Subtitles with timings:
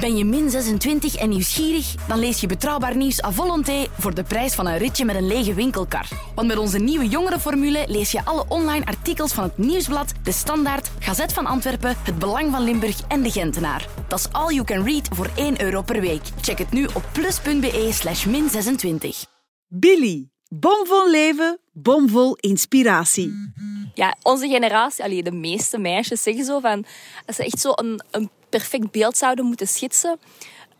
[0.00, 1.94] Ben je min 26 en nieuwsgierig?
[2.08, 5.26] Dan lees je betrouwbaar nieuws à volonté voor de prijs van een ritje met een
[5.26, 6.08] lege winkelkar.
[6.34, 10.90] Want met onze nieuwe jongerenformule lees je alle online artikels van het Nieuwsblad, De Standaard,
[10.98, 13.88] Gazet van Antwerpen, Het Belang van Limburg en De Gentenaar.
[14.08, 16.22] Dat is all you can read voor 1 euro per week.
[16.40, 19.24] Check het nu op plus.be slash min 26.
[19.68, 20.33] Billy.
[20.60, 23.52] Bomvol leven, bomvol inspiratie.
[23.94, 26.84] Ja, onze generatie, allee, de meeste meisjes zeggen zo van...
[27.26, 30.18] Als ze echt zo een, een perfect beeld zouden moeten schetsen...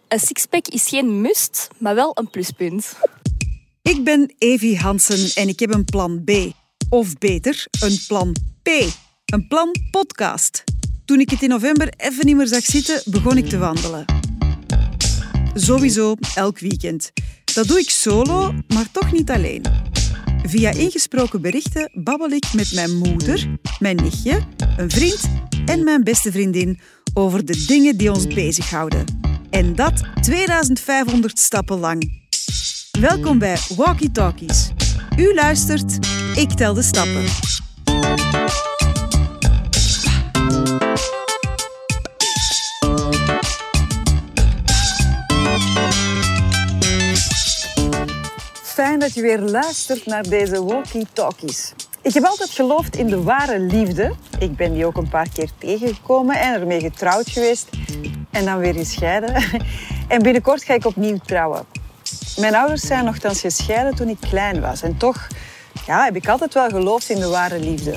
[0.08, 2.96] Een sixpack is geen must, maar wel een pluspunt.
[3.82, 6.30] Ik ben Evie Hansen en ik heb een plan B.
[6.88, 8.68] Of beter, een plan P.
[9.24, 10.64] Een plan podcast.
[11.04, 14.04] Toen ik het in november even niet meer zag zitten, begon ik te wandelen.
[15.54, 17.12] Sowieso elk weekend.
[17.54, 19.62] Dat doe ik solo, maar toch niet alleen.
[20.42, 24.40] Via ingesproken berichten babbel ik met mijn moeder, mijn nichtje,
[24.76, 25.20] een vriend
[25.64, 26.80] en mijn beste vriendin
[27.12, 29.04] over de dingen die ons bezighouden.
[29.50, 32.22] En dat 2500 stappen lang.
[33.00, 34.70] Welkom bij Walkie Talkies.
[35.16, 35.98] U luistert,
[36.34, 37.24] ik tel de stappen.
[48.98, 51.72] Dat je weer luistert naar deze Walkie Talkies.
[52.02, 54.12] Ik heb altijd geloofd in de ware liefde.
[54.38, 57.68] Ik ben die ook een paar keer tegengekomen en ermee getrouwd geweest.
[58.30, 59.34] En dan weer gescheiden.
[60.08, 61.64] En binnenkort ga ik opnieuw trouwen.
[62.36, 64.82] Mijn ouders zijn nogthans gescheiden toen ik klein was.
[64.82, 65.26] En toch
[65.86, 67.96] ja, heb ik altijd wel geloofd in de ware liefde.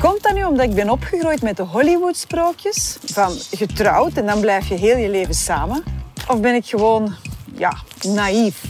[0.00, 2.98] Komt dat nu omdat ik ben opgegroeid met de Hollywood-sprookjes?
[3.04, 5.84] Van getrouwd en dan blijf je heel je leven samen?
[6.28, 7.14] Of ben ik gewoon,
[7.54, 8.62] ja, naïef?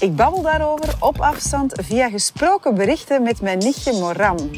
[0.00, 4.50] Ik babbel daarover op afstand via gesproken berichten met mijn nichtje Moran.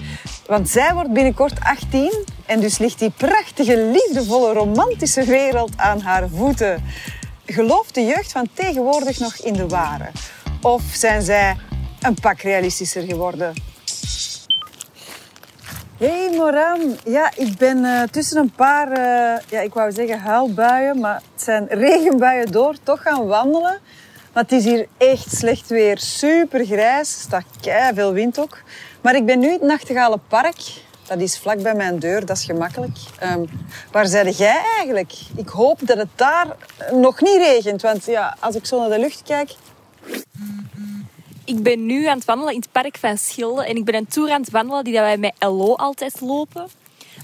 [0.47, 6.29] Want zij wordt binnenkort 18 en dus ligt die prachtige, liefdevolle, romantische wereld aan haar
[6.29, 6.85] voeten.
[7.47, 10.11] Gelooft de jeugd van tegenwoordig nog in de ware?
[10.61, 11.57] Of zijn zij
[12.01, 13.55] een pak realistischer geworden?
[15.99, 21.01] Hey Moran, ja, ik ben eh, tussen een paar, eh, ja, ik wou zeggen huilbuien,
[21.01, 23.81] maar het zijn regenbuien door, toch gaan wandelen.
[24.33, 27.45] Maar het is hier echt slecht weer, super grijs, staat
[27.95, 28.63] veel wind ook.
[29.01, 30.57] Maar ik ben nu in het Nachtegalenpark,
[31.07, 32.99] dat is vlak bij mijn deur, dat is gemakkelijk.
[33.19, 33.45] Ehm,
[33.91, 35.13] waar zijde jij eigenlijk?
[35.37, 36.47] Ik hoop dat het daar
[36.93, 39.51] nog niet regent, want ja, als ik zo naar de lucht kijk...
[41.45, 43.65] Ik ben nu aan het wandelen in het park van Schilde.
[43.65, 46.69] En ik ben een tour aan het wandelen die wij met LO altijd lopen.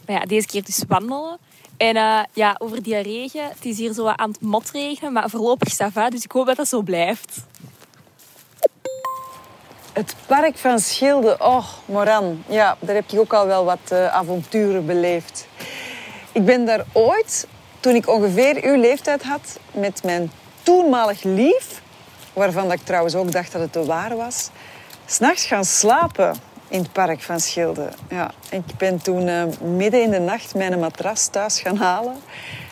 [0.07, 1.39] Maar ja, deze keer dus wandelen.
[1.79, 5.69] En uh, ja, over die regen, het is hier zo aan het motregenen, maar voorlopig
[5.69, 7.37] staat va, dus ik hoop dat dat zo blijft.
[9.93, 12.43] Het park van Schilde, oh, Moran.
[12.49, 15.47] Ja, daar heb ik ook al wel wat uh, avonturen beleefd.
[16.33, 17.47] Ik ben daar ooit,
[17.81, 20.31] toen ik ongeveer uw leeftijd had, met mijn
[20.63, 21.83] toenmalig lief,
[22.33, 24.51] waarvan ik trouwens ook dacht dat het de waar was,
[25.07, 26.35] s'nachts gaan slapen
[26.69, 27.89] in het park van Schilde.
[28.09, 29.43] Ja, ik ben toen uh,
[29.77, 32.17] midden in de nacht mijn matras thuis gaan halen.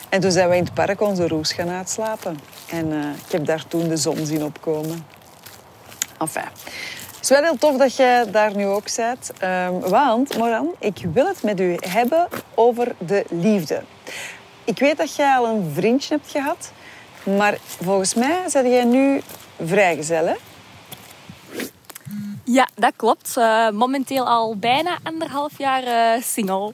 [0.08, 2.38] En toen zijn we in het park onze roes gaan uitslapen.
[2.70, 5.06] En uh, ik heb daar toen de zon zien opkomen.
[6.18, 9.30] Enfin, het is wel heel tof dat jij daar nu ook bent.
[9.42, 13.82] Um, want, Moran, ik wil het met u hebben over de liefde.
[14.64, 16.72] Ik weet dat jij al een vriendje hebt gehad.
[17.36, 19.22] Maar volgens mij ben jij nu
[19.64, 20.36] vrijgezel?
[22.48, 23.34] Ja, dat klopt.
[23.38, 25.82] Uh, momenteel al bijna anderhalf jaar
[26.16, 26.72] uh, single.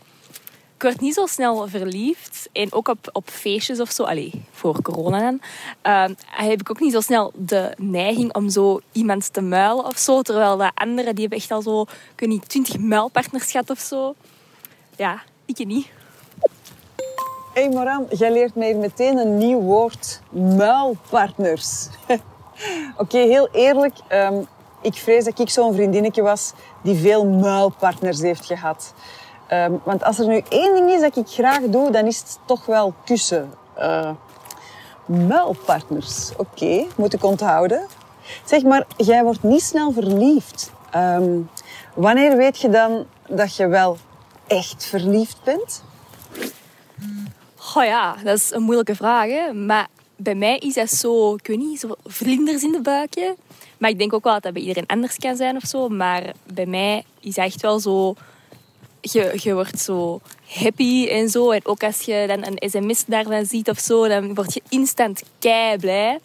[0.75, 2.49] Ik word niet zo snel verliefd.
[2.53, 5.41] En ook op, op feestjes of zo, allee, voor corona dan,
[5.87, 9.99] uh, heb ik ook niet zo snel de neiging om zo iemand te muilen of
[9.99, 10.23] zo.
[10.23, 13.79] Terwijl de anderen, die hebben echt al zo, ik weet niet, twintig muilpartners gehad of
[13.79, 14.15] zo.
[14.97, 15.91] Ja, ik niet.
[17.55, 20.21] Hey Moran, jij leert mij meteen een nieuw woord.
[20.31, 21.89] Muilpartners.
[22.97, 23.95] Oké, heel eerlijk.
[24.13, 24.47] Um,
[24.83, 28.95] ik vrees dat ik zo'n vriendinnetje was die veel muilpartners heeft gehad.
[29.53, 32.39] Um, want als er nu één ding is dat ik graag doe, dan is het
[32.45, 33.51] toch wel kussen.
[33.79, 34.11] Uh,
[35.07, 37.87] muilpartners, oké, moet ik onthouden.
[38.45, 40.73] Zeg maar, jij wordt niet snel verliefd.
[40.97, 41.51] Um,
[41.95, 43.97] wanneer weet je dan dat je wel
[44.47, 45.83] echt verliefd bent?
[47.77, 49.53] Oh ja, dat is een moeilijke vraag.
[49.53, 53.37] Maar bij mij is dat zo, ik weet niet, zo vlinders in de buikje.
[53.83, 55.89] Maar ik denk ook wel dat dat bij iedereen anders kan zijn of zo.
[55.89, 58.15] Maar bij mij is echt wel zo...
[59.01, 61.51] Je, je wordt zo happy en zo.
[61.51, 65.23] En ook als je dan een sms daarvan ziet of zo, dan word je instant
[65.39, 66.19] kei blij.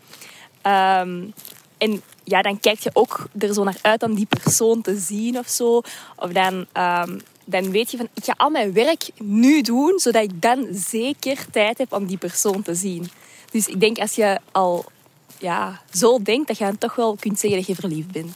[0.64, 1.34] Um,
[1.78, 5.38] en ja, dan kijk je ook er zo naar uit om die persoon te zien
[5.38, 5.82] of zo.
[6.16, 6.66] Of dan...
[6.74, 10.68] Um, dan weet je van ik ga al mijn werk nu doen, zodat ik dan
[10.72, 13.10] zeker tijd heb om die persoon te zien.
[13.52, 14.86] Dus ik denk als je al
[15.40, 18.36] ja, zo denkt, dat je dan toch wel kunt zeggen dat je verliefd bent.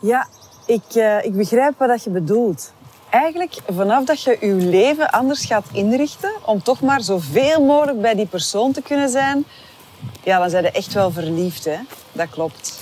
[0.00, 0.26] Ja,
[0.66, 2.72] ik, uh, ik begrijp wat je bedoelt.
[3.10, 8.14] Eigenlijk vanaf dat je je leven anders gaat inrichten om toch maar zoveel mogelijk bij
[8.14, 9.44] die persoon te kunnen zijn,
[10.22, 11.64] ja, dan zijn echt wel verliefd.
[11.64, 11.78] Hè?
[12.12, 12.80] Dat klopt.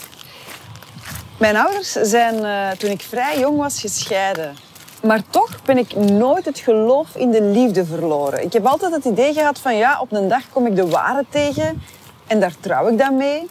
[1.39, 4.57] Mijn ouders zijn uh, toen ik vrij jong was gescheiden.
[5.03, 8.43] Maar toch ben ik nooit het geloof in de liefde verloren.
[8.43, 11.25] Ik heb altijd het idee gehad van ja, op een dag kom ik de ware
[11.29, 11.83] tegen
[12.27, 13.49] en daar trouw ik dan mee.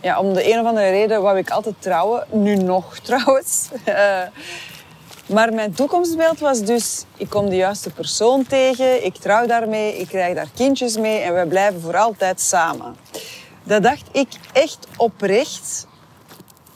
[0.00, 2.26] Ja, om de een of andere reden wou ik altijd trouwen.
[2.30, 3.68] Nu nog trouwens.
[3.88, 4.22] Uh,
[5.26, 10.08] maar mijn toekomstbeeld was dus, ik kom de juiste persoon tegen, ik trouw daarmee, ik
[10.08, 12.96] krijg daar kindjes mee en we blijven voor altijd samen.
[13.62, 15.86] Dat dacht ik echt oprecht.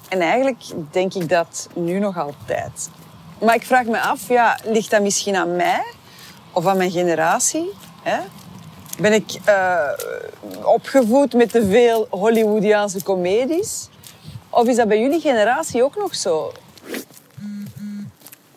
[0.09, 2.89] En eigenlijk denk ik dat nu nog altijd.
[3.41, 5.83] Maar ik vraag me af, ja, ligt dat misschien aan mij
[6.53, 7.71] of aan mijn generatie?
[8.03, 8.19] Hè?
[9.01, 9.89] Ben ik uh,
[10.63, 13.89] opgevoed met te veel Hollywoodiaanse comedies?
[14.51, 16.53] Of is dat bij jullie generatie ook nog zo?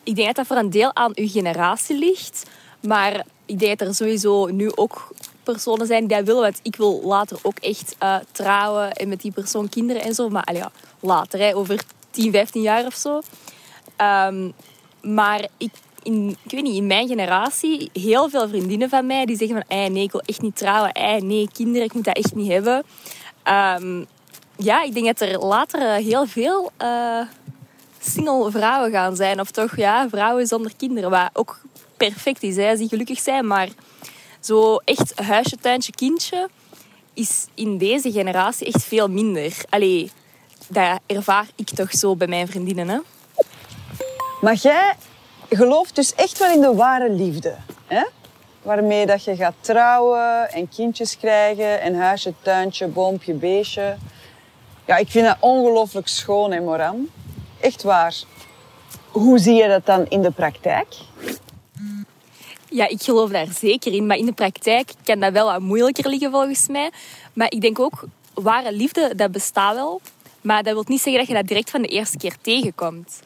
[0.03, 2.45] Ik denk dat dat voor een deel aan uw generatie ligt.
[2.79, 6.41] Maar ik denk dat er sowieso nu ook personen zijn die dat willen.
[6.41, 10.29] Want ik wil later ook echt uh, trouwen en met die persoon kinderen en zo.
[10.29, 13.21] Maar ja, later, hè, over 10, 15 jaar of zo.
[13.97, 14.53] Um,
[15.01, 15.71] maar ik,
[16.03, 19.93] in, ik weet niet, in mijn generatie, heel veel vriendinnen van mij die zeggen van,
[19.93, 20.91] nee, ik wil echt niet trouwen.
[21.27, 22.83] nee, kinderen, ik moet dat echt niet hebben.
[23.43, 24.07] Um,
[24.57, 27.21] ja, ik denk dat er later eh, heel veel uh,
[27.99, 29.39] single vrouwen gaan zijn.
[29.39, 31.09] Of toch, ja, vrouwen zonder kinderen.
[31.09, 31.61] Wat ook
[31.97, 33.47] perfect is, hè, als die gelukkig zijn.
[33.47, 33.69] Maar
[34.39, 36.49] zo echt huisje, tuintje, kindje
[37.13, 39.53] is in deze generatie echt veel minder.
[39.69, 40.11] Allee,
[40.67, 42.89] dat ervaar ik toch zo bij mijn vriendinnen.
[42.89, 42.99] Hè?
[44.41, 44.95] Maar jij
[45.55, 47.55] gelooft dus echt wel in de ware liefde.
[47.87, 48.03] Hè?
[48.61, 53.97] Waarmee dat je gaat trouwen en kindjes krijgen en huisje, tuintje, boompje, beestje.
[54.85, 57.09] Ja, ik vind dat ongelooflijk schoon, hè, Moran.
[57.59, 58.15] Echt waar.
[59.11, 60.95] Hoe zie je dat dan in de praktijk?
[62.69, 64.05] Ja, ik geloof daar zeker in.
[64.05, 66.91] Maar in de praktijk kan dat wel wat moeilijker liggen volgens mij.
[67.33, 70.01] Maar ik denk ook, ware liefde, dat bestaat wel.
[70.41, 73.19] Maar dat wil niet zeggen dat je dat direct van de eerste keer tegenkomt.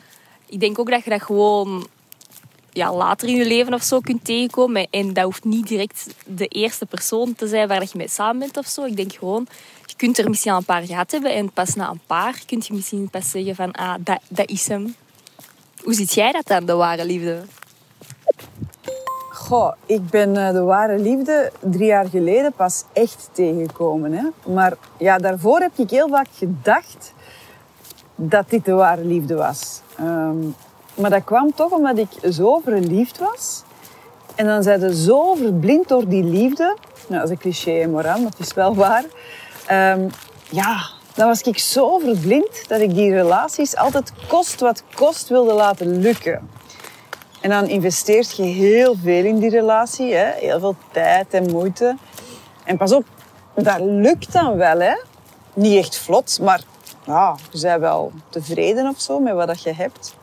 [0.46, 1.88] Ik denk ook dat je dat gewoon
[2.76, 4.88] ja, later in je leven of zo kunt tegenkomen.
[4.90, 8.58] En dat hoeft niet direct de eerste persoon te zijn waar je mee samen bent
[8.58, 8.84] of zo.
[8.84, 9.48] Ik denk gewoon,
[9.86, 11.34] je kunt er misschien al een paar gehad hebben.
[11.34, 14.68] En pas na een paar kun je misschien pas zeggen van, ah, dat, dat is
[14.68, 14.96] hem.
[15.84, 17.42] Hoe ziet jij dat dan, de ware liefde?
[19.30, 24.12] Goh, ik ben eh, de ware liefde drie jaar geleden pas echt tegengekomen.
[24.14, 24.52] Hè?
[24.54, 27.14] Maar ja, daarvoor heb ik heel vaak gedacht
[28.16, 29.82] dat dit de ware liefde was.
[30.00, 30.56] Um,
[30.96, 33.64] maar dat kwam toch omdat ik zo verliefd was.
[34.36, 36.78] En dan zijn ze zo verblind door die liefde.
[37.08, 39.04] Nou, dat is een cliché, Moran, het is wel waar.
[39.72, 40.10] Um,
[40.50, 40.78] ja,
[41.14, 46.00] dan was ik zo verblind dat ik die relaties altijd kost wat kost wilde laten
[46.00, 46.50] lukken.
[47.42, 50.14] En dan investeert je heel veel in die relatie.
[50.14, 50.32] Hè?
[50.32, 51.98] Heel veel tijd en moeite.
[52.64, 53.06] En pas op,
[53.54, 54.80] dat lukt dan wel.
[54.80, 54.96] Hè?
[55.54, 56.62] Niet echt vlot, maar
[57.06, 60.16] ja, je bent wel tevreden of zo met wat je hebt.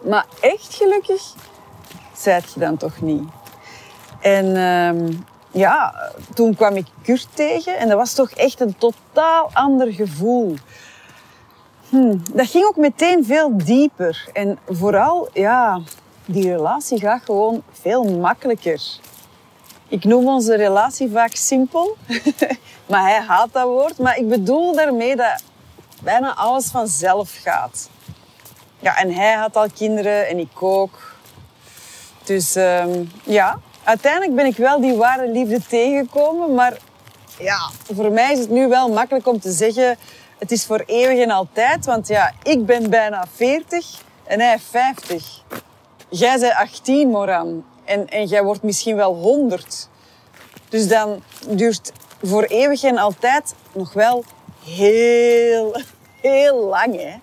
[0.00, 1.22] Maar echt gelukkig
[2.16, 3.22] zijt je dan toch niet.
[4.20, 5.18] En uh,
[5.50, 5.94] ja,
[6.34, 10.54] toen kwam ik Kurt tegen en dat was toch echt een totaal ander gevoel.
[11.88, 14.28] Hm, dat ging ook meteen veel dieper.
[14.32, 15.80] En vooral, ja,
[16.24, 18.82] die relatie gaat gewoon veel makkelijker.
[19.88, 21.96] Ik noem onze relatie vaak simpel,
[22.90, 23.98] maar hij haat dat woord.
[23.98, 25.42] Maar ik bedoel daarmee dat
[26.02, 27.88] bijna alles vanzelf gaat.
[28.80, 31.14] Ja, en hij had al kinderen en ik ook.
[32.24, 36.54] Dus um, ja, uiteindelijk ben ik wel die ware liefde tegengekomen.
[36.54, 36.76] Maar
[37.38, 39.96] ja, voor mij is het nu wel makkelijk om te zeggen...
[40.38, 41.86] Het is voor eeuwig en altijd.
[41.86, 43.86] Want ja, ik ben bijna 40
[44.24, 45.42] en hij 50.
[46.08, 47.64] Jij bent 18, Moran.
[47.84, 49.88] En, en jij wordt misschien wel 100.
[50.68, 54.24] Dus dan duurt voor eeuwig en altijd nog wel
[54.64, 55.80] heel,
[56.20, 57.14] heel lang, hè.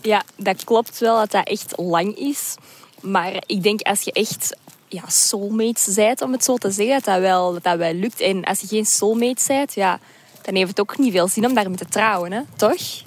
[0.00, 2.54] Ja, dat klopt wel dat dat echt lang is.
[3.00, 4.56] Maar ik denk als je echt
[4.88, 8.20] ja, soulmates zijt, om het zo te zeggen, dat dat wel, dat dat wel lukt.
[8.20, 9.98] En als je geen soulmate zijt, ja,
[10.42, 12.40] dan heeft het ook niet veel zin om daarmee te trouwen, hè?
[12.56, 13.02] toch?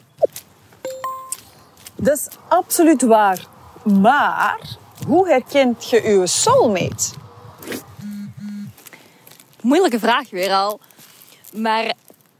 [1.96, 3.46] Dat is absoluut waar.
[3.84, 7.14] Maar hoe herkent je je soulmate?
[9.62, 10.80] Moeilijke vraag weer al.
[11.54, 11.94] Maar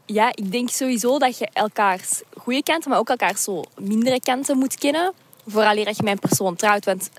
[0.06, 4.58] ja, ik denk sowieso dat je elkaars goede kanten, maar ook elkaar zo mindere kanten
[4.58, 5.12] moet kennen.
[5.46, 6.84] Vooral dat je een persoon trouwt.
[6.84, 7.10] Want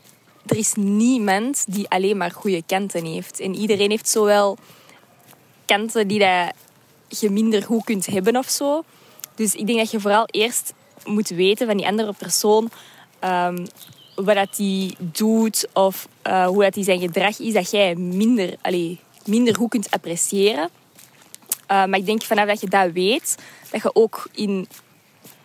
[0.45, 3.39] er is niemand die alleen maar goede kanten heeft.
[3.39, 4.57] En iedereen heeft zowel
[5.65, 6.53] kanten die dat
[7.07, 8.83] je minder goed kunt hebben of zo.
[9.35, 10.73] Dus ik denk dat je vooral eerst
[11.05, 12.69] moet weten van die andere persoon
[13.23, 13.67] um,
[14.15, 18.55] wat dat die doet of uh, hoe dat die zijn gedrag is, dat jij minder,
[18.61, 20.69] allee, minder goed kunt appreciëren.
[21.61, 23.35] Uh, maar ik denk vanaf dat je dat weet,
[23.71, 24.67] dat je ook in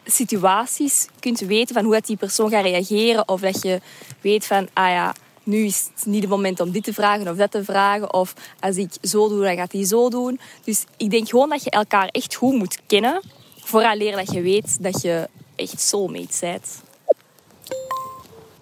[0.05, 3.29] situaties kunt weten van hoe dat die persoon gaat reageren.
[3.29, 3.81] Of dat je
[4.21, 7.37] weet van, ah ja, nu is het niet het moment om dit te vragen of
[7.37, 8.15] dat te vragen.
[8.15, 10.41] Of als ik zo doe, dan gaat hij zo doen.
[10.65, 13.23] Dus ik denk gewoon dat je elkaar echt goed moet kennen.
[13.59, 16.83] Vooraleer dat je weet dat je echt soulmate bent.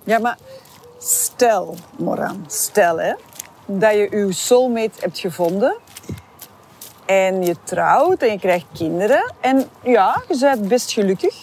[0.05, 0.39] Ja, maar
[0.99, 3.15] stel, Moran, stel hè,
[3.67, 5.77] dat je je soulmate hebt gevonden
[7.09, 9.33] en je trouwt en je krijgt kinderen.
[9.41, 11.35] En ja, je bent best gelukkig.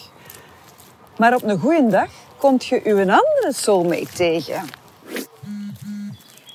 [1.17, 4.63] Maar op een goede dag komt je een andere soulmate tegen.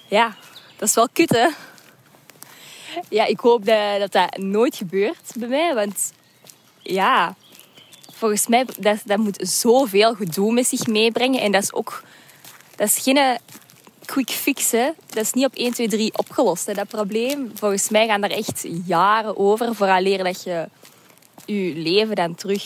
[0.07, 0.35] Ja,
[0.77, 1.49] dat is wel kut, hè?
[3.09, 5.75] Ja, ik hoop dat, dat dat nooit gebeurt bij mij.
[5.75, 6.13] Want
[6.79, 7.35] ja,
[8.13, 11.41] volgens mij dat, dat moet zoveel gedoe met zich meebrengen.
[11.41, 12.03] En dat is ook...
[12.77, 13.39] Dat is geen
[14.11, 14.91] quick fix, hè.
[15.07, 17.51] Dat is niet op 1, 2, 3 opgelost, hè, dat probleem.
[17.55, 20.69] Volgens mij gaan er echt jaren over vooraleer dat je
[21.47, 22.65] je leven dan terug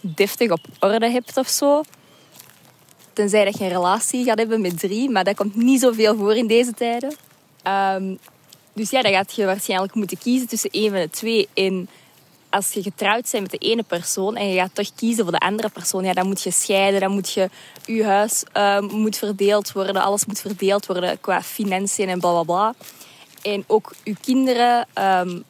[0.00, 1.82] deftig op orde hebt of zo.
[3.12, 6.36] Tenzij dat je een relatie gaat hebben met drie, maar dat komt niet zoveel voor
[6.36, 7.14] in deze tijden.
[7.66, 8.18] Um,
[8.72, 11.48] dus ja, dan gaat je waarschijnlijk moeten kiezen tussen één van de twee.
[11.54, 11.88] En
[12.50, 15.38] als je getrouwd bent met de ene persoon en je gaat toch kiezen voor de
[15.38, 17.50] andere persoon, ja, dan moet je scheiden, dan moet je
[17.84, 22.42] je huis uh, moet verdeeld worden, alles moet verdeeld worden qua financiën en bla bla
[22.42, 22.74] bla.
[23.42, 25.44] En ook je kinderen, um,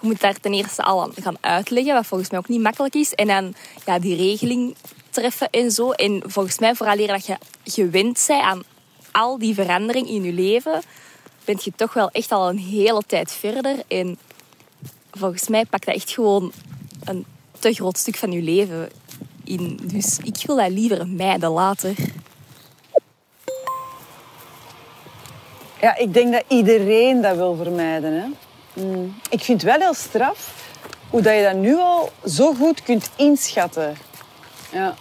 [0.00, 2.94] je moet daar ten eerste al aan gaan uitleggen, wat volgens mij ook niet makkelijk
[2.94, 3.14] is.
[3.14, 3.54] En dan
[3.86, 4.76] ja, die regeling
[5.10, 5.90] treffen en zo.
[5.90, 8.62] En volgens mij, vooral dat je gewend bent aan
[9.12, 10.82] al die verandering in je leven,
[11.44, 13.76] ben je toch wel echt al een hele tijd verder.
[13.88, 14.18] En
[15.18, 16.52] volgens mij pakt dat echt gewoon
[17.04, 17.24] een
[17.58, 18.90] te groot stuk van je leven
[19.44, 19.80] in.
[19.82, 21.94] Dus ik wil dat liever mijden later.
[25.80, 28.12] Ja, ik denk dat iedereen dat wil vermijden.
[28.12, 28.26] Hè?
[28.82, 29.14] Mm.
[29.30, 30.66] Ik vind het wel heel straf
[31.10, 33.96] hoe dat je dat nu al zo goed kunt inschatten.
[34.72, 34.94] Ja.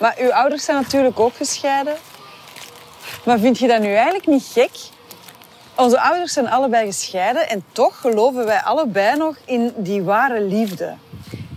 [0.00, 1.96] Maar uw ouders zijn natuurlijk ook gescheiden.
[3.24, 4.70] Maar vind je dat nu eigenlijk niet gek
[5.76, 10.94] onze ouders zijn allebei gescheiden en toch geloven wij allebei nog in die ware liefde.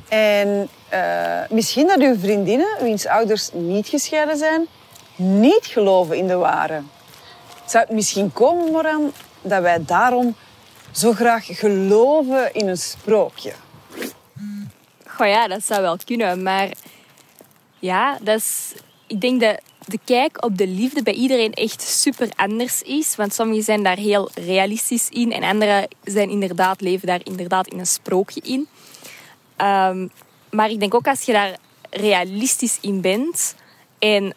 [0.10, 4.68] En uh, misschien dat uw vriendinnen, wiens ouders niet gescheiden zijn,
[5.16, 6.82] niet geloven in de ware.
[7.66, 10.36] Zou het misschien komen, Moran, dat wij daarom
[10.92, 13.54] zo graag geloven in een sprookje?
[15.06, 16.70] Goh ja, dat zou wel kunnen, maar
[17.80, 18.74] ja, dat is,
[19.08, 23.16] ik denk dat de kijk op de liefde bij iedereen echt super anders is.
[23.16, 27.80] Want sommigen zijn daar heel realistisch in en anderen zijn inderdaad, leven daar inderdaad in
[27.80, 28.68] een sprookje in.
[29.62, 30.12] Um,
[30.50, 31.58] maar ik denk ook als je daar
[31.90, 33.56] realistisch in bent
[34.00, 34.34] en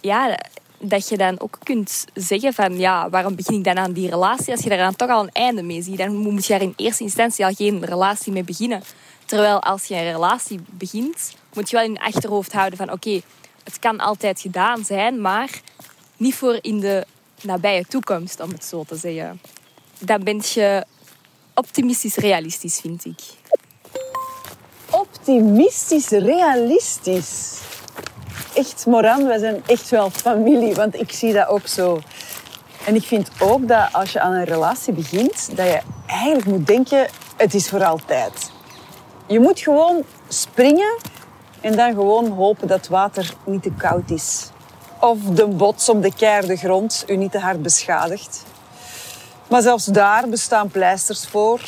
[0.00, 0.38] ja,
[0.78, 4.52] dat je dan ook kunt zeggen van ja, waarom begin ik dan aan die relatie
[4.52, 5.98] als je daar dan toch al een einde mee ziet?
[5.98, 8.82] Dan moet je daar in eerste instantie al geen relatie mee beginnen.
[9.24, 13.20] Terwijl als je een relatie begint, moet je wel in je achterhoofd houden van oké,
[13.64, 15.60] het kan altijd gedaan zijn, maar
[16.16, 17.06] niet voor in de
[17.42, 19.40] nabije toekomst, om het zo te zeggen.
[19.98, 20.84] Dan ben je
[21.54, 23.20] optimistisch realistisch, vind ik.
[24.90, 27.60] Optimistisch realistisch.
[28.54, 32.00] Echt, Moran, wij zijn echt wel familie, want ik zie dat ook zo.
[32.86, 36.66] En ik vind ook dat als je aan een relatie begint, dat je eigenlijk moet
[36.66, 38.50] denken, het is voor altijd.
[39.26, 40.96] Je moet gewoon springen
[41.64, 44.48] en dan gewoon hopen dat het water niet te koud is.
[45.00, 48.44] Of de bots op de keerde grond u niet te hard beschadigt.
[49.48, 51.60] Maar zelfs daar bestaan pleisters voor.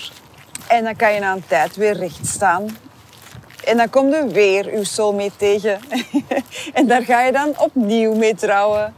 [0.68, 2.76] En dan kan je na een tijd weer recht staan.
[3.64, 5.80] En dan komt er weer uw soulmate tegen.
[6.78, 8.94] en daar ga je dan opnieuw mee trouwen.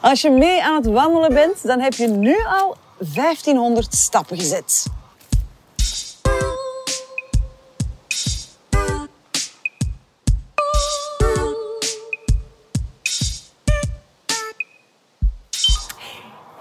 [0.00, 4.86] Als je mee aan het wandelen bent, dan heb je nu al 1500 stappen gezet.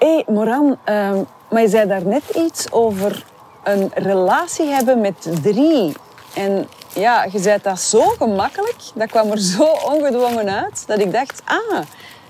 [0.10, 1.12] Hey, Moran, uh,
[1.50, 3.26] maar je zei daar net iets over
[3.64, 5.94] een relatie hebben met drie.
[6.36, 11.12] En ja, je zei dat zo gemakkelijk, dat kwam er zo ongedwongen uit, dat ik
[11.12, 11.80] dacht, ah,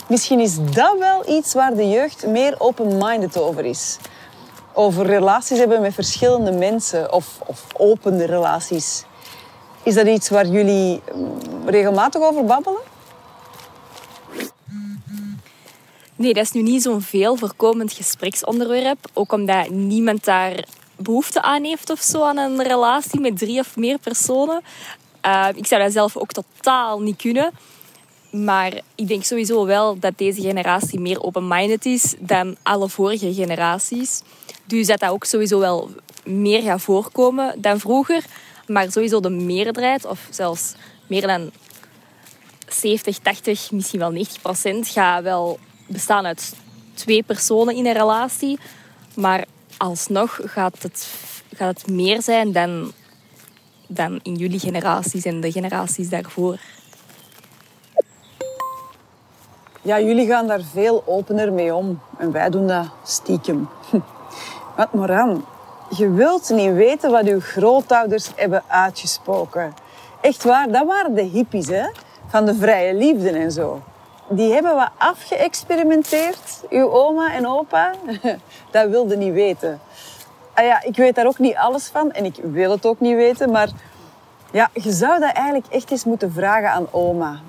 [0.08, 3.98] misschien is dat wel iets waar de jeugd meer open-minded over is.
[4.74, 7.66] over relaties hebben met verschillende mensen of, of
[8.18, 9.04] relaties.
[9.84, 12.82] Is dat iets waar jullie mm, regelmatig over babbelen?
[16.20, 19.10] Nee, dat is nu niet zo'n veel voorkomend gespreksonderwerp.
[19.14, 20.64] Ook omdat niemand daar
[20.96, 24.62] behoefte aan heeft of zo aan een relatie met drie of meer personen.
[25.26, 27.52] Uh, ik zou dat zelf ook totaal niet kunnen.
[28.32, 34.22] Maar ik denk sowieso wel dat deze generatie meer open-minded is dan alle vorige generaties.
[34.66, 35.90] Dus dat dat ook sowieso wel
[36.24, 38.24] meer gaat voorkomen dan vroeger.
[38.68, 40.74] Maar sowieso de meerderheid, of zelfs
[41.08, 41.52] meer dan
[42.68, 46.54] 70, 80, misschien wel 90 procent, gaat wel bestaan uit
[46.94, 48.60] twee personen in een relatie.
[49.16, 49.46] Maar
[49.78, 51.08] alsnog gaat het,
[51.56, 52.92] gaat het meer zijn dan,
[53.88, 56.60] dan in jullie generaties en de generaties daarvoor.
[59.82, 62.00] Ja, jullie gaan daar veel opener mee om.
[62.18, 63.70] En wij doen dat stiekem.
[64.76, 65.46] Want Moran,
[65.98, 69.74] je wilt niet weten wat uw grootouders hebben uitgesproken.
[70.22, 71.90] Echt waar, dat waren de hippies, hè?
[72.28, 73.82] Van de vrije liefde en zo.
[74.32, 77.94] Die hebben wat afgeëxperimenteerd, uw oma en opa.
[78.72, 79.80] Dat wilde niet weten.
[80.54, 83.16] Ah ja, ik weet daar ook niet alles van en ik wil het ook niet
[83.16, 83.70] weten, maar
[84.52, 87.40] ja, je zou dat eigenlijk echt eens moeten vragen aan oma.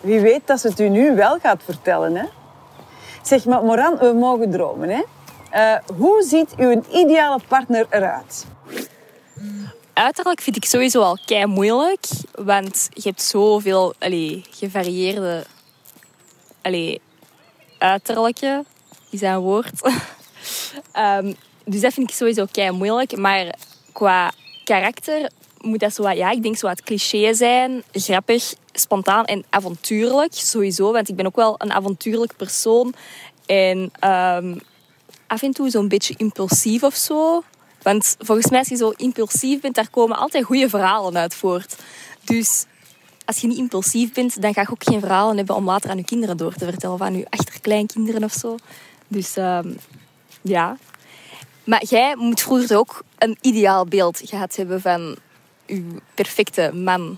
[0.00, 2.24] Wie weet dat ze het u nu wel gaat vertellen, hè?
[3.22, 5.02] Zeg maar, Moran, we mogen dromen, hè?
[5.54, 8.46] Uh, hoe ziet uw ideale partner eruit?
[9.92, 15.44] Uiterlijk vind ik sowieso al kei moeilijk, want je hebt zoveel allee, gevarieerde
[16.62, 17.00] allee,
[17.78, 18.64] uiterlijke,
[19.10, 19.70] is een woord?
[20.96, 21.36] um,
[21.72, 23.54] dus dat vind ik sowieso kei moeilijk, maar
[23.92, 24.32] qua
[24.64, 30.32] karakter moet dat zo ja, ik denk zo wat cliché zijn, grappig, spontaan en avontuurlijk
[30.32, 32.94] sowieso, want ik ben ook wel een avontuurlijk persoon
[33.46, 34.60] en um,
[35.26, 37.42] af en toe zo'n beetje impulsief of zo.
[37.82, 41.76] Want volgens mij als je zo impulsief bent, daar komen altijd goede verhalen uit voort.
[42.24, 42.64] Dus
[43.28, 45.96] als je niet impulsief bent, dan ga je ook geen verhalen hebben om later aan
[45.96, 46.94] je kinderen door te vertellen.
[46.94, 48.56] Of aan je achterkleinkinderen of zo.
[49.08, 49.78] Dus um,
[50.42, 50.76] ja.
[51.64, 55.16] Maar jij moet vroeger ook een ideaal beeld gehad hebben van
[55.66, 57.16] uw perfecte man.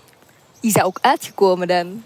[0.59, 2.03] Is dat ook uitgekomen dan?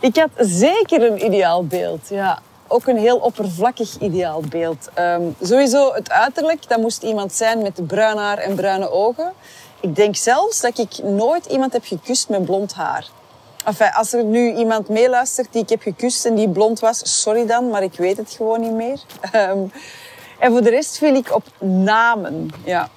[0.00, 2.42] Ik had zeker een ideaal beeld, ja.
[2.66, 4.88] Ook een heel oppervlakkig ideaal beeld.
[4.98, 9.32] Um, sowieso het uiterlijk, dat moest iemand zijn met bruin haar en bruine ogen.
[9.80, 13.06] Ik denk zelfs dat ik nooit iemand heb gekust met blond haar.
[13.92, 17.70] Als er nu iemand meeluistert die ik heb gekust en die blond was, sorry dan,
[17.70, 19.00] maar ik weet het gewoon niet meer.
[19.34, 19.72] Um,
[20.40, 22.50] en voor de rest viel ik op namen.
[22.64, 22.88] Ja.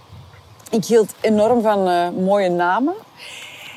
[0.70, 2.94] Ik hield enorm van uh, mooie namen.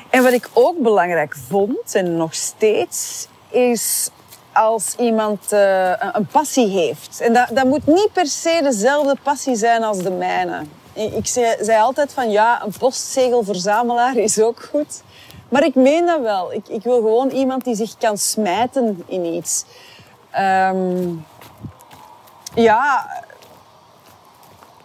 [0.09, 4.09] En wat ik ook belangrijk vond, en nog steeds, is
[4.53, 7.21] als iemand uh, een passie heeft.
[7.21, 10.61] En dat, dat moet niet per se dezelfde passie zijn als de mijne.
[10.95, 15.01] Ik zei, altijd van ja, een postzegelverzamelaar is ook goed.
[15.49, 16.53] Maar ik meen dat wel.
[16.53, 19.65] Ik, ik wil gewoon iemand die zich kan smijten in iets.
[20.39, 21.25] Um,
[22.53, 23.07] ja,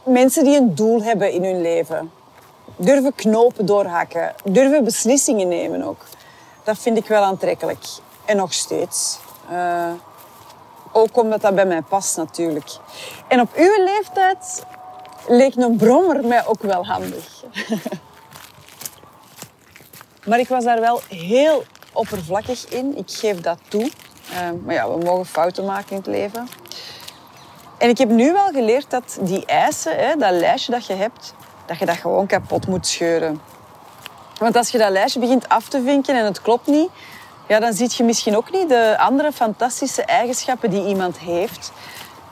[0.04, 2.12] mensen die een doel hebben in hun leven.
[2.76, 4.34] Durven knopen doorhakken.
[4.44, 6.04] Durven beslissingen nemen ook.
[6.64, 7.84] Dat vind ik wel aantrekkelijk.
[8.24, 9.18] En nog steeds.
[9.52, 9.92] Uh,
[10.92, 12.70] ook omdat dat bij mij past natuurlijk.
[13.28, 14.64] En op uw leeftijd
[15.28, 17.44] leek een brommer mij ook wel handig.
[20.28, 22.96] maar ik was daar wel heel oppervlakkig in.
[22.96, 23.90] Ik geef dat toe.
[24.32, 26.48] Uh, maar ja, we mogen fouten maken in het leven.
[27.78, 31.34] En ik heb nu wel geleerd dat die eisen, hè, dat lijstje dat je hebt,
[31.66, 33.40] dat je dat gewoon kapot moet scheuren.
[34.38, 36.90] Want als je dat lijstje begint af te vinken en het klopt niet,
[37.48, 41.72] ja, dan zie je misschien ook niet de andere fantastische eigenschappen die iemand heeft.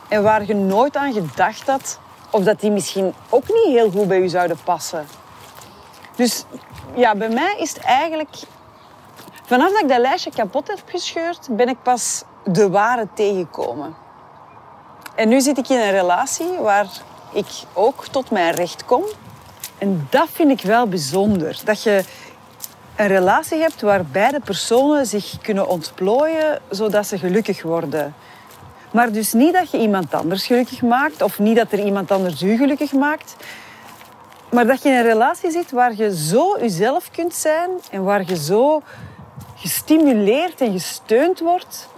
[0.08, 1.98] En waar je nooit aan gedacht had,
[2.30, 5.06] of dat die misschien ook niet heel goed bij u zouden passen.
[6.16, 6.44] Dus
[6.94, 8.30] ja, bij mij is het eigenlijk...
[9.44, 13.96] Vanaf dat ik dat lijstje kapot heb gescheurd, ben ik pas de ware tegengekomen.
[15.14, 16.86] En nu zit ik in een relatie waar
[17.32, 19.04] ik ook tot mijn recht kom.
[19.78, 21.60] En dat vind ik wel bijzonder.
[21.64, 22.04] Dat je
[22.96, 28.14] een relatie hebt waar beide personen zich kunnen ontplooien zodat ze gelukkig worden.
[28.90, 32.42] Maar dus niet dat je iemand anders gelukkig maakt of niet dat er iemand anders
[32.42, 33.36] u gelukkig maakt.
[34.50, 38.22] Maar dat je in een relatie zit waar je zo jezelf kunt zijn en waar
[38.26, 38.82] je zo
[39.56, 41.88] gestimuleerd en gesteund wordt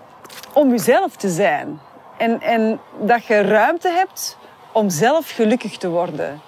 [0.53, 1.81] om jezelf te zijn.
[2.19, 4.37] En, en dat je ruimte hebt
[4.73, 6.41] om zelf gelukkig te worden.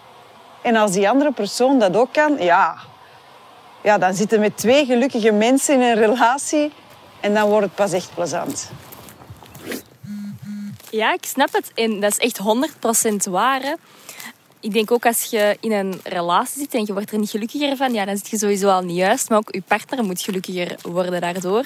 [0.62, 2.76] En als die andere persoon dat ook kan, ja,
[3.82, 6.72] ja, dan zitten met twee gelukkige mensen in een relatie
[7.20, 8.70] en dan wordt het pas echt plezant.
[10.92, 11.72] Ja, ik snap het.
[11.74, 12.40] En dat is echt
[13.26, 13.76] 100% waar.
[14.60, 17.76] Ik denk ook als je in een relatie zit en je wordt er niet gelukkiger
[17.76, 19.28] van, ja, dan zit je sowieso al niet juist.
[19.28, 21.64] Maar ook je partner moet gelukkiger worden daardoor.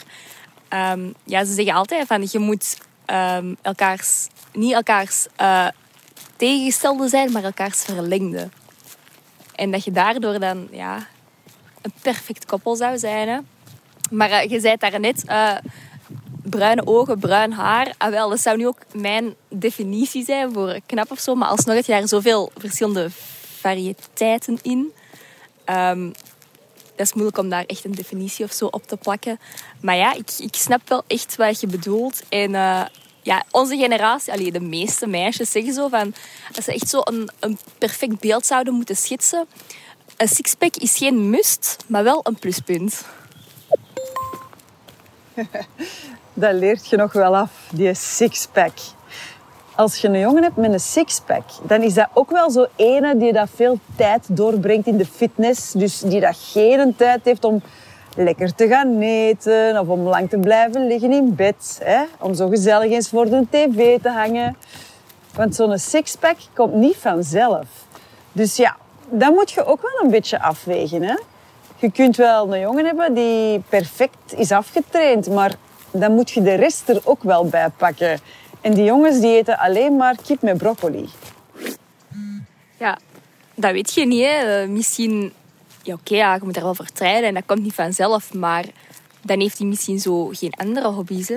[0.68, 5.68] Ehm, ja, ze zeggen altijd van je moet ehm, elkaars, niet elkaars eh,
[6.36, 8.48] tegengestelde zijn, maar elkaars verlengde.
[9.54, 11.06] En dat je daardoor dan ja,
[11.82, 13.28] een perfect koppel zou zijn.
[13.28, 13.38] Hè.
[14.10, 15.56] Maar eh, je zei daar net, eh,
[16.48, 17.94] bruine ogen, bruin haar.
[17.98, 21.34] Ah, wel, dat zou nu ook mijn definitie zijn voor knap of zo.
[21.34, 23.08] Maar alsnog heb je zoveel verschillende
[23.58, 24.92] variëteiten in.
[25.64, 26.06] Ehm,
[26.96, 29.38] dat is moeilijk om daar echt een definitie of zo op te plakken.
[29.80, 32.22] Maar ja, ik, ik snap wel echt wat je bedoelt.
[32.28, 32.84] En eh,
[33.22, 36.14] ja, onze generatie, allee, de meeste meisjes zeggen zo van...
[36.56, 39.46] Als ze echt zo een, een perfect beeld zouden moeten schetsen...
[40.16, 43.04] Een sixpack is geen must, maar wel een pluspunt.
[46.34, 48.72] Dat leert je nog wel af, die sixpack.
[49.74, 53.16] Als je een jongen hebt met een sixpack, dan is dat ook wel zo ene
[53.16, 55.72] die dat veel tijd doorbrengt in de fitness.
[55.72, 57.62] Dus die dat geen tijd heeft om
[58.16, 61.80] lekker te gaan eten of om lang te blijven liggen in bed.
[61.82, 62.02] Hè?
[62.20, 64.56] Om zo gezellig eens voor de tv te hangen.
[65.34, 67.66] Want zo'n sixpack komt niet vanzelf.
[68.32, 68.76] Dus ja,
[69.10, 71.02] dat moet je ook wel een beetje afwegen.
[71.02, 71.14] Hè?
[71.78, 75.54] Je kunt wel een jongen hebben die perfect is afgetraind, maar
[75.90, 78.18] dan moet je de rest er ook wel bij pakken.
[78.60, 81.08] En die jongens die eten alleen maar kip met broccoli.
[82.78, 82.98] Ja,
[83.54, 84.24] dat weet je niet.
[84.24, 84.62] Hè.
[84.62, 85.32] Eh, Misschien,
[85.82, 88.34] ja, oké, ja, je moet daar wel voor trainen en dat komt niet vanzelf.
[88.34, 88.64] Maar
[89.20, 91.32] dan heeft hij misschien zo geen andere hobby's.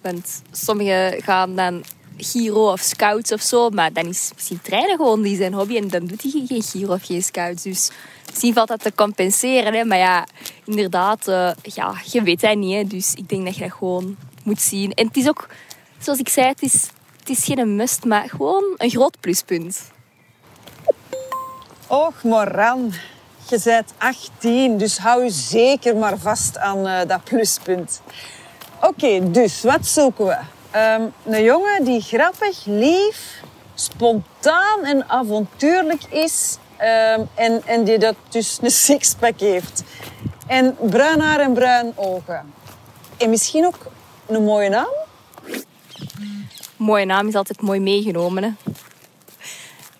[0.00, 1.84] Want sommigen gaan dan
[2.16, 5.88] Giro of scouts of zo, maar dan is misschien trainen gewoon die zijn hobby en
[5.88, 7.62] dan doet hij geen Giro of geen scouts.
[7.62, 7.90] Dus
[8.26, 9.74] misschien valt dat te compenseren.
[9.74, 9.84] Hè.
[9.84, 10.26] Maar ja,
[10.64, 12.90] inderdaad, eh, ja, je weet dat niet.
[12.90, 14.92] Dus ik denk dat je dat gewoon moet zien.
[14.92, 15.48] En het is ook,
[15.98, 19.92] zoals ik zei, het is, het is geen must, maar gewoon een groot pluspunt.
[21.86, 22.92] Och, Moran,
[23.48, 28.00] je bent 18, dus hou je zeker maar vast aan eh, dat pluspunt.
[28.80, 30.36] Oké, dus wat zoeken we?
[30.74, 33.42] Ehm, een jongen die grappig, lief,
[33.74, 36.58] spontaan en avontuurlijk is.
[36.76, 39.82] ehm, en, en die dat dus een sixpack heeft.
[40.46, 42.52] En bruin haar en bruin ogen.
[43.16, 43.78] En misschien ook
[44.26, 44.92] een mooie naam?
[46.76, 48.42] Mooie naam is altijd mooi meegenomen.
[48.42, 48.50] Hè.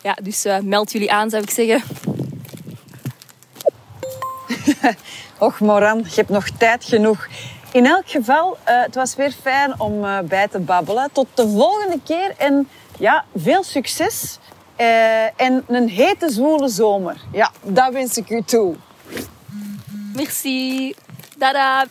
[0.02, 1.82] Ja, dus eh, meld jullie aan, zou ik zeggen.
[5.38, 7.26] Och, Moran, je hebt nog tijd genoeg.
[7.74, 11.08] In elk geval, eh, het was weer fijn om eh, bij te babbelen.
[11.12, 14.38] Tot de volgende keer en ja, veel succes.
[14.76, 17.16] Eh, en een hete, zwoele zomer.
[17.32, 18.74] Ja, dat wens ik u toe.
[20.14, 20.94] Merci.
[21.38, 21.86] Dada.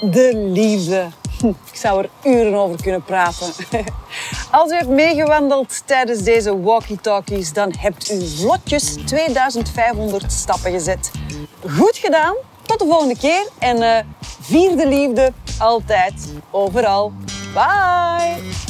[0.00, 1.08] De liefde.
[1.72, 3.46] Ik zou er uren over kunnen praten.
[4.50, 11.10] Als u hebt meegewandeld tijdens deze walkie-talkies, dan hebt u vlotjes 2500 stappen gezet.
[11.68, 12.34] Goed gedaan.
[12.70, 13.48] Tot de volgende keer.
[13.58, 14.04] En eh,
[14.40, 16.14] vier de liefde altijd,
[16.50, 17.12] overal.
[17.54, 18.69] Bye.